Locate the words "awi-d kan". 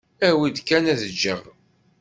0.27-0.83